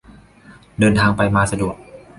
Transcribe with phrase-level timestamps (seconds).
[0.79, 1.75] เดินทางไปมาสะดวก